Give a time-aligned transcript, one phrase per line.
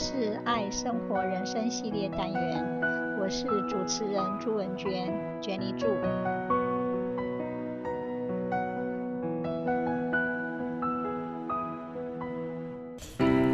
[0.00, 2.64] 是爱生活人生系列单元，
[3.20, 5.88] 我是主持人朱文娟娟妮祝。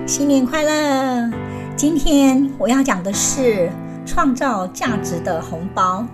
[0.06, 1.30] 新年快乐！
[1.76, 3.70] 今天我要讲的是
[4.04, 6.06] 创造价值的红包。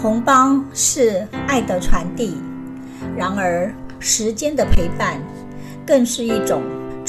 [0.00, 2.36] 红包是爱的传递，
[3.16, 5.20] 然而时间的陪伴
[5.84, 6.62] 更是一种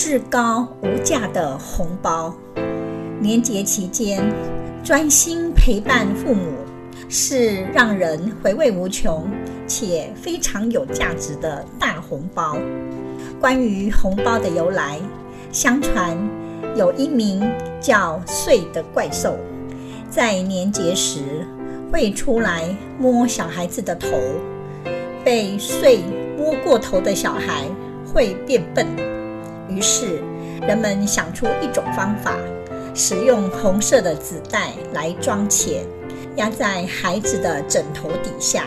[0.03, 2.33] 至高无价的红包。
[3.19, 4.19] 年节期间
[4.83, 6.53] 专心陪伴父母，
[7.07, 9.29] 是让人回味无穷
[9.67, 12.57] 且非常有价值的大红包。
[13.39, 14.99] 关于红包的由来，
[15.51, 16.17] 相传
[16.75, 17.47] 有一名
[17.79, 19.37] 叫岁的怪兽，
[20.09, 21.45] 在年节时
[21.93, 24.17] 会出来摸小孩子的头，
[25.23, 25.99] 被岁
[26.39, 27.67] 摸过头的小孩
[28.11, 29.10] 会变笨。
[29.73, 30.21] 于是
[30.67, 32.35] 人们想出一种方法，
[32.93, 35.85] 使用红色的纸袋来装钱，
[36.35, 38.65] 压在孩子的枕头底下，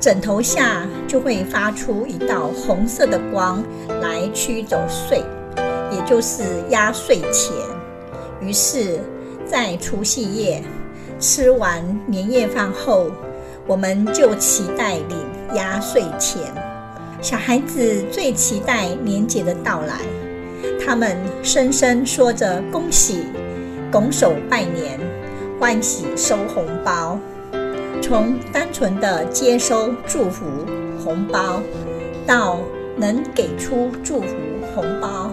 [0.00, 3.62] 枕头下就会发出一道红色的光
[4.00, 5.22] 来驱走岁。
[5.92, 7.52] 也就是压岁钱，
[8.40, 8.98] 于是，
[9.44, 10.62] 在除夕夜
[11.20, 13.10] 吃完年夜饭后，
[13.66, 15.18] 我们就期待领
[15.54, 16.40] 压岁钱。
[17.20, 19.98] 小孩子最期待年节的到来，
[20.84, 23.24] 他们声声说着“恭喜”，
[23.90, 24.98] 拱手拜年，
[25.60, 27.18] 欢喜收红包。
[28.02, 30.44] 从单纯的接收祝福
[31.02, 31.62] 红包，
[32.26, 32.58] 到
[32.96, 34.34] 能给出祝福
[34.74, 35.30] 红包。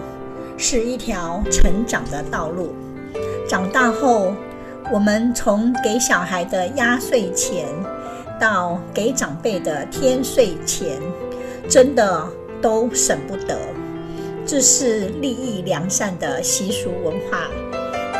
[0.56, 2.74] 是一条成长的道路。
[3.48, 4.32] 长大后，
[4.92, 7.66] 我们从给小孩的压岁钱，
[8.38, 11.00] 到给长辈的添岁钱，
[11.68, 12.28] 真的
[12.62, 13.58] 都舍不得。
[14.46, 17.48] 这是利益良善的习俗文化，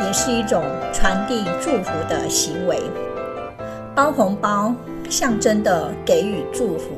[0.05, 2.79] 也是一种传递祝福的行为。
[3.93, 4.73] 包红包
[5.09, 6.97] 象征的给予祝福，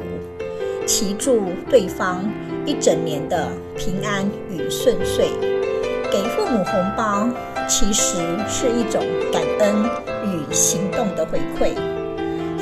[0.86, 2.24] 祈祝对方
[2.66, 5.30] 一整年的平安与顺遂，
[6.12, 7.28] 给父母红包
[7.68, 8.18] 其实
[8.48, 9.02] 是一种
[9.32, 9.84] 感恩
[10.26, 11.74] 与行动的回馈。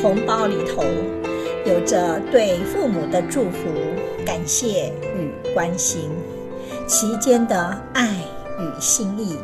[0.01, 0.83] 红包里头
[1.65, 3.67] 有着对父母的祝福、
[4.25, 6.09] 感谢与关心，
[6.91, 8.17] 其间的爱
[8.59, 9.37] 与心意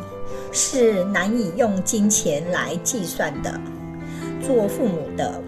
[0.52, 3.58] 是难以用金钱来计算的。
[4.46, 5.42] 做父母的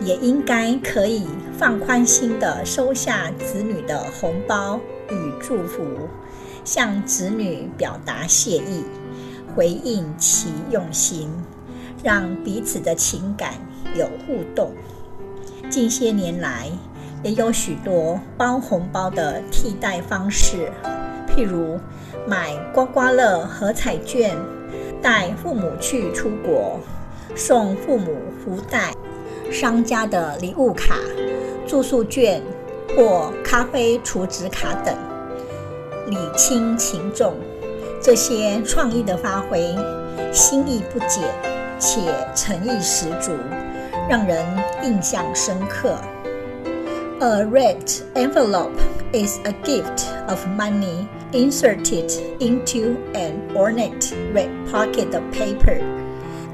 [0.00, 1.26] 也应该可以
[1.58, 4.78] 放宽心地收下子女的红包。
[5.08, 5.84] 与祝福，
[6.64, 8.84] 向子女表达谢意，
[9.52, 11.28] 回应其用心，
[12.00, 13.54] 让彼此的情感
[13.96, 14.70] 有互动。
[15.68, 16.70] 近些年来，
[17.24, 20.70] 也有许多包红包的替代方式，
[21.34, 21.78] 譬如
[22.26, 24.36] 买刮刮乐和彩券，
[25.00, 26.80] 带父母去出国，
[27.34, 28.92] 送父母福袋、
[29.50, 30.96] 商家的礼物卡、
[31.66, 32.42] 住宿券。
[32.96, 34.92] 或咖啡储值卡等，
[36.08, 37.34] 礼轻情重，
[38.02, 39.72] 这些创意的发挥，
[40.32, 41.22] 心意不减
[41.78, 43.30] 且诚意十足，
[44.08, 44.44] 让人
[44.82, 45.94] 印象深刻。
[47.20, 48.80] A red envelope
[49.12, 52.10] is a gift of money inserted
[52.40, 55.78] into an ornate red pocket of paper.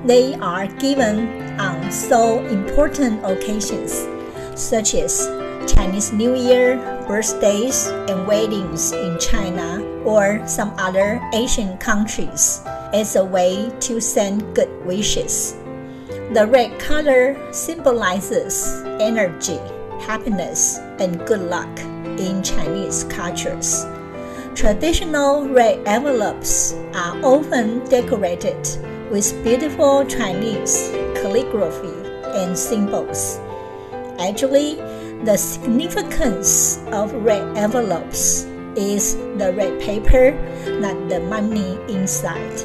[0.04, 4.06] They are given on so important occasions,
[4.54, 5.26] such as
[5.66, 6.76] Chinese New Year,
[7.08, 12.60] birthdays, and weddings in China or some other Asian countries
[12.92, 15.56] as a way to send good wishes.
[16.32, 19.58] The red color symbolizes energy,
[20.00, 21.78] happiness, and good luck
[22.18, 23.86] in Chinese cultures.
[24.56, 28.56] Traditional red envelopes are often decorated
[29.12, 30.88] with beautiful Chinese
[31.20, 31.92] calligraphy
[32.40, 33.38] and symbols.
[34.18, 34.76] Actually,
[35.28, 38.44] the significance of red envelopes
[38.80, 40.32] is the red paper,
[40.80, 42.56] not the money inside.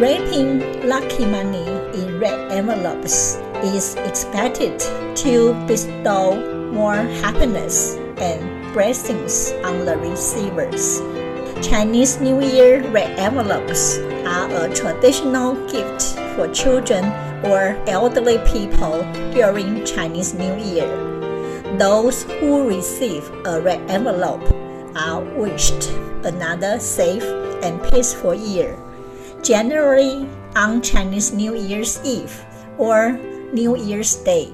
[0.00, 4.80] Wrapping lucky money in red envelopes is expected
[5.16, 6.40] to bestow
[6.72, 11.00] more happiness and blessings on the receivers.
[11.60, 17.04] Chinese New Year red envelopes are a traditional gift for children
[17.44, 20.88] or elderly people during Chinese New Year.
[21.76, 24.44] Those who receive a red envelope
[24.96, 25.90] are wished
[26.24, 27.24] another safe
[27.62, 28.78] and peaceful year.
[29.42, 32.32] Generally, on Chinese New Year's Eve
[32.78, 33.12] or
[33.52, 34.52] New Year's Day,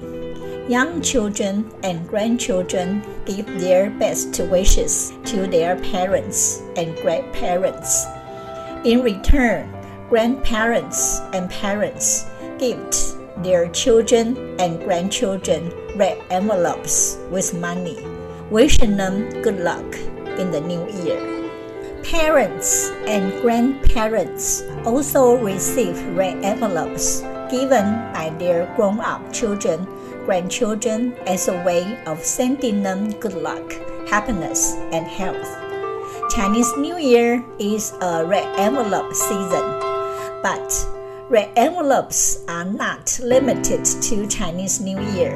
[0.69, 8.05] young children and grandchildren give their best wishes to their parents and grandparents.
[8.85, 9.65] In return,
[10.09, 12.27] grandparents and parents
[12.59, 17.97] gift their children and grandchildren red envelopes with money,
[18.51, 19.95] wishing them good luck
[20.37, 21.49] in the new year.
[22.03, 29.87] Parents and grandparents also receive red envelopes given by their grown up children,
[30.29, 33.65] grandchildren as a way of sending them good luck,
[34.05, 35.49] happiness, and health.
[36.29, 39.65] Chinese New Year is a red envelope season,
[40.45, 40.69] but
[41.33, 45.33] red envelopes are not limited to Chinese New Year.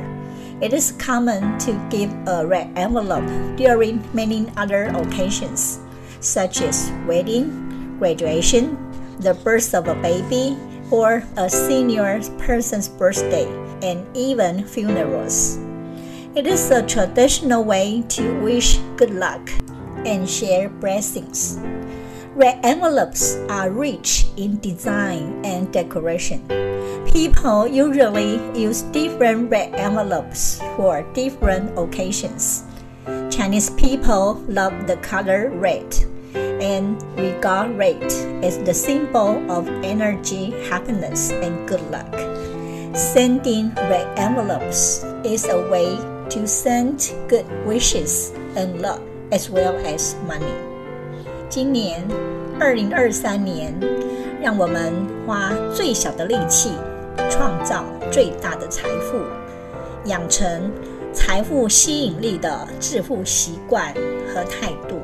[0.62, 3.26] It is common to give a red envelope
[3.58, 5.80] during many other occasions,
[6.20, 8.78] such as wedding, graduation,
[9.18, 10.54] the birth of a baby,
[10.92, 13.48] or a senior person's birthday,
[13.82, 15.58] and even funerals.
[16.36, 19.50] It is a traditional way to wish good luck
[20.06, 21.60] and share blessings.
[22.36, 26.42] Red envelopes are rich in design and decoration.
[27.06, 32.64] People usually use different red envelopes for different occasions.
[33.30, 35.86] Chinese people love the color red
[36.35, 38.03] and regard red
[38.43, 42.15] as the symbol of energy, happiness, and good luck.
[42.95, 45.99] Sending red envelopes is a way
[46.31, 49.01] to send good wishes and love
[49.31, 50.55] as well as money.
[51.49, 52.03] 今年，
[52.59, 53.73] 二零二三年，
[54.43, 54.93] 让我们
[55.27, 56.73] 花最小的力气，
[57.31, 59.19] 创造最大的财富，
[60.07, 60.71] 养成
[61.13, 63.95] 财富吸引力的致富习惯
[64.35, 65.01] 和态度，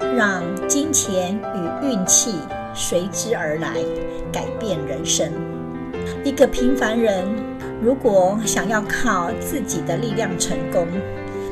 [0.00, 2.34] 让金钱与运气
[2.74, 3.74] 随之而来，
[4.32, 5.32] 改变人生。
[6.24, 7.24] 一个平凡人，
[7.80, 10.86] 如果想要靠自己的力量成功，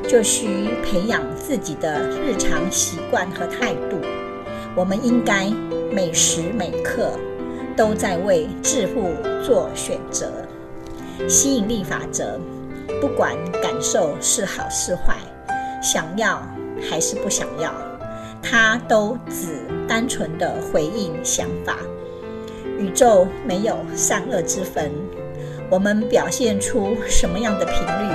[0.06, 3.99] 就需培养自己的日常习惯和态度。
[4.76, 5.50] 我们应该
[5.93, 7.12] 每时每刻
[7.76, 9.12] 都在为致富
[9.43, 10.31] 做选择。
[11.29, 12.38] 吸引力法则，
[13.00, 15.17] 不管感受是好是坏，
[15.81, 16.43] 想要
[16.90, 17.73] 还是不想要，
[18.44, 21.79] 它都只单纯的回应想法。
[22.79, 24.93] 宇宙没有善恶之分，
[25.70, 28.14] 我们表现出什么样的频率，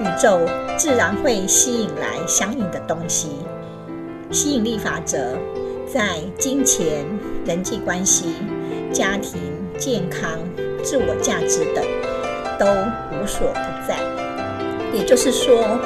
[0.00, 0.40] 宇宙
[0.78, 3.28] 自然会吸引来相应的东西。
[4.30, 5.36] 吸引力法则
[5.86, 7.04] 在金钱、
[7.44, 8.36] 人际关系、
[8.90, 9.38] 家庭、
[9.76, 10.30] 健康、
[10.82, 11.84] 自我价值等
[12.58, 12.66] 都
[13.14, 13.98] 无所不在。
[14.94, 15.78] 也就是说，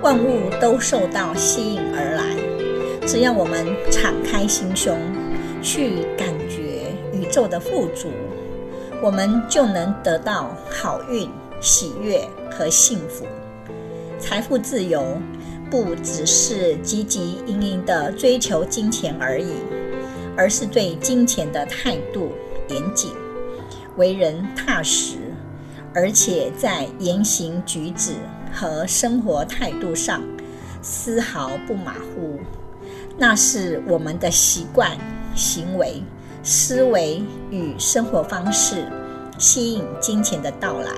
[0.00, 2.31] 万物都受到吸引而来。
[3.04, 4.96] 只要我们敞开心胸，
[5.60, 8.08] 去感觉宇宙的富足，
[9.02, 11.28] 我们就能得到好运、
[11.60, 13.26] 喜悦和幸福。
[14.20, 15.18] 财富自由
[15.68, 19.54] 不只是积极营营的追求金钱而已，
[20.36, 22.30] 而是对金钱的态度
[22.68, 23.10] 严谨，
[23.96, 25.16] 为人踏实，
[25.92, 28.12] 而且在言行举止
[28.52, 30.22] 和生活态度上
[30.80, 32.38] 丝毫不马虎。
[33.16, 34.90] 那是我们的习惯、
[35.34, 36.02] 行为、
[36.42, 38.86] 思维与生活方式
[39.38, 40.90] 吸引金钱的到来。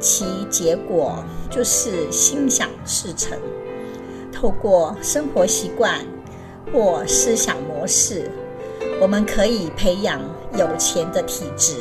[0.00, 3.38] 其结果就是心想事成。
[4.32, 6.00] 透过生活习惯
[6.72, 8.28] 或思想模式，
[9.00, 10.20] 我们可以培养
[10.58, 11.76] 有钱的体质，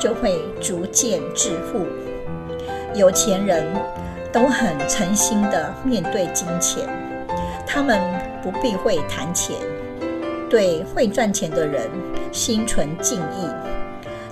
[0.00, 1.86] 就会逐渐致富。
[2.96, 3.64] 有钱人
[4.32, 6.84] 都很诚心地面对金钱，
[7.64, 8.00] 他们
[8.42, 9.56] 不避讳谈钱，
[10.48, 11.90] 对会赚钱的人
[12.32, 13.48] 心存敬意，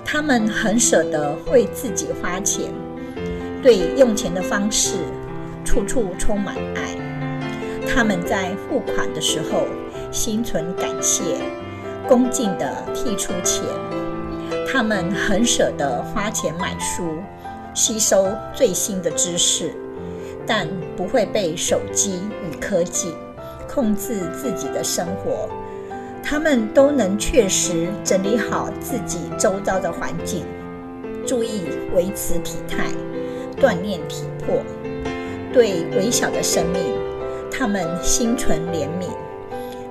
[0.03, 2.71] 他们很舍得为自己花钱。
[3.61, 4.97] 对用钱的方式，
[5.63, 6.95] 处处充满爱。
[7.87, 9.65] 他们在付款的时候，
[10.11, 11.23] 心存感谢，
[12.07, 13.63] 恭敬地剔出钱。
[14.71, 17.17] 他们很舍得花钱买书，
[17.73, 19.73] 吸收最新的知识，
[20.45, 23.13] 但不会被手机与科技
[23.75, 25.49] 控制自己的生活。
[26.23, 30.45] 他们都能确实整理好自己周遭的环境，
[31.27, 31.63] 注意
[31.93, 32.85] 维持体态。
[33.57, 34.61] 锻炼体魄，
[35.53, 36.81] 对微小的生命，
[37.49, 39.07] 他们心存怜悯，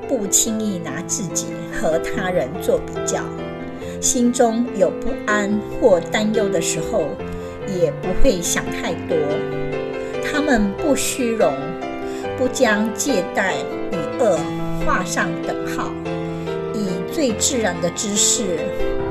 [0.07, 3.23] 不轻易拿自己和他人做比较，
[4.03, 7.05] 心中有不安或担忧的时候，
[7.81, 9.17] 也不会想太多。
[10.23, 11.55] 他们不虚荣，
[12.37, 13.55] 不将借贷
[13.93, 14.39] 与恶
[14.85, 15.91] 画上等号，
[16.75, 18.59] 以最自然的姿势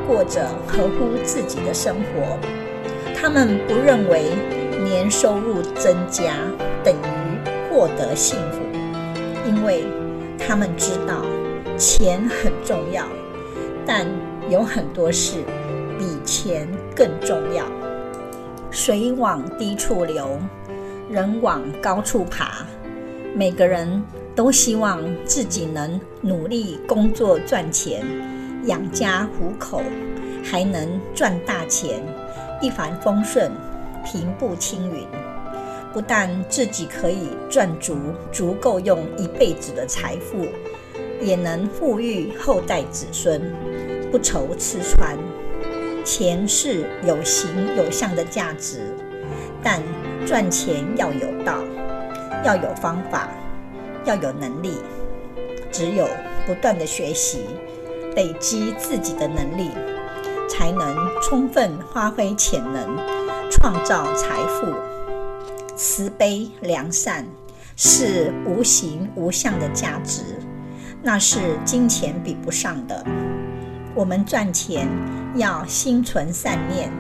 [0.08, 2.38] 过着合乎自己的生活。
[3.16, 4.32] 他们不认为
[4.84, 6.34] 年收入增加
[6.84, 8.60] 等于获得幸福，
[9.48, 9.86] 因为
[10.38, 11.26] 他们知道
[11.78, 13.06] 钱很重要，
[13.86, 14.06] 但
[14.50, 15.38] 有很多事
[15.98, 17.64] 比钱更重要。
[18.70, 20.38] 水往低处流，
[21.10, 22.66] 人往高处爬。
[23.36, 24.04] 每个人
[24.36, 28.06] 都希望自己能努力工作赚钱，
[28.66, 29.82] 养家糊口，
[30.44, 32.04] 还能赚大钱，
[32.62, 33.52] 一帆风顺，
[34.06, 35.08] 平步青云。
[35.92, 37.98] 不但自己可以赚足
[38.32, 40.46] 足够用一辈子的财富，
[41.20, 43.42] 也能富裕后代子孙，
[44.12, 45.18] 不愁吃穿。
[46.04, 48.96] 钱是有形有相的价值，
[49.64, 49.82] 但
[50.24, 51.64] 赚钱要有道，
[52.44, 53.30] 要有方法，
[54.06, 54.78] 要有能力。
[55.72, 56.08] 只有
[56.46, 57.46] 不断的学习，
[58.16, 59.72] 累积自己的能力，
[60.48, 62.96] 才能充分发挥潜能，
[63.50, 64.68] 创造财富。
[65.76, 67.26] 慈悲良善
[67.76, 70.22] 是无形无相的价值，
[71.02, 73.04] 那是金钱比不上的。
[73.96, 74.88] 我们赚钱
[75.36, 76.92] 要心存善念，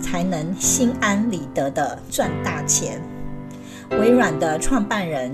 [0.00, 3.02] 才能心安理得地赚大钱。
[4.00, 5.32] 微软的创办人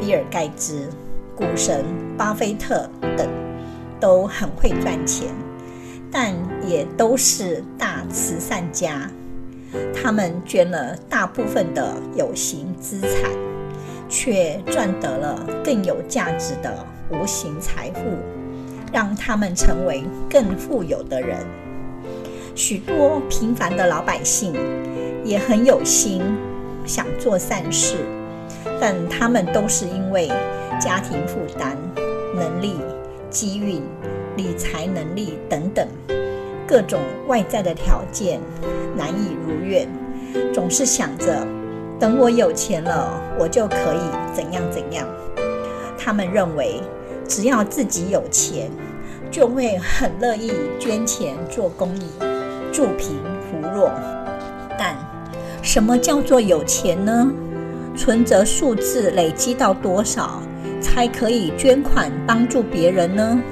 [0.00, 0.88] 比尔盖茨、
[1.34, 1.84] 股神
[2.16, 3.28] 巴菲特等
[4.00, 5.28] 都很会赚钱，
[6.10, 6.32] 但
[6.66, 9.10] 也都是大慈善家。
[9.94, 13.30] 他们捐了大部分的有形资产，
[14.08, 16.72] 却赚得了更有价值的
[17.10, 18.00] 无形财富，
[18.92, 21.38] 让他们成为更富有的人。
[22.54, 24.54] 许多平凡的老百姓
[25.24, 26.22] 也很有心，
[26.86, 27.96] 想做善事，
[28.80, 30.28] 但他们都是因为
[30.80, 31.76] 家庭负担、
[32.34, 32.76] 能力、
[33.28, 33.82] 机运、
[34.36, 35.86] 理财能力等等。
[36.66, 38.40] 各种外在的条件
[38.96, 39.88] 难以如愿，
[40.52, 41.46] 总是想着
[41.98, 45.06] 等我有钱了，我就可以怎样怎样。
[45.96, 46.80] 他们认为
[47.28, 48.70] 只要自己有钱，
[49.30, 52.10] 就会很乐意捐钱做公益，
[52.72, 53.16] 助贫
[53.48, 53.90] 扶弱。
[55.66, 57.28] 什么叫做有钱呢？
[57.96, 60.40] 存折数字累积到多少
[60.80, 63.42] 才可以捐款帮助别人呢？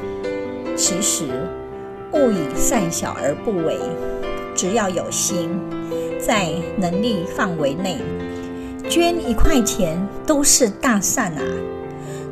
[0.76, 1.25] 其实。
[2.12, 3.76] 勿以善小而不为，
[4.54, 5.50] 只要有心，
[6.16, 7.99] 在能力范围内，
[8.88, 11.42] 捐一块钱都是大善啊！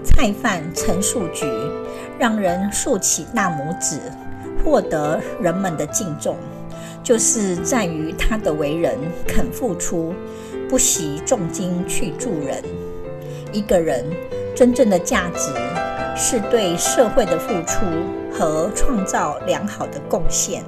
[0.05, 1.45] 菜贩陈树菊
[2.17, 3.99] 让人竖起大拇指，
[4.65, 6.37] 获得人们的敬重，
[7.03, 10.15] 就是在于他的为人肯付出，
[10.69, 12.63] 不惜重金去助人。
[13.53, 14.05] 一个人
[14.55, 15.53] 真正的价值，
[16.17, 17.85] 是对社会的付出。
[18.35, 20.65] 和创造良好的贡献，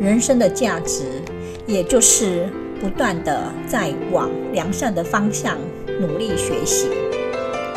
[0.00, 1.22] 人生的价值，
[1.64, 2.48] 也就是
[2.80, 5.56] 不断地在往良善的方向
[6.00, 6.88] 努力学习。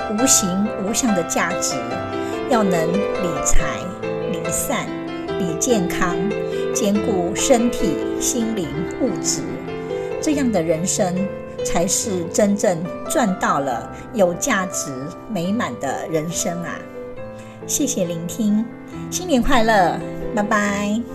[0.09, 0.49] 无形
[0.83, 1.75] 无相的价值，
[2.49, 3.77] 要能理财、
[4.31, 4.87] 理善、
[5.37, 6.15] 比健康，
[6.73, 8.67] 兼顾身体、心灵、
[9.01, 9.41] 物质，
[10.21, 11.15] 这样的人生
[11.63, 12.77] 才是真正
[13.09, 14.91] 赚到了有价值、
[15.29, 16.79] 美满的人生啊！
[17.67, 18.63] 谢谢聆听，
[19.09, 19.99] 新年快乐，
[20.35, 21.14] 拜拜。